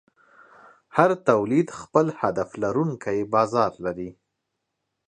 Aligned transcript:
هر 0.97 1.11
تولید 1.29 1.67
خپل 1.79 2.05
هدف 2.21 2.49
لرونکی 2.63 3.19
بازار 3.33 3.71
لري. 3.85 4.09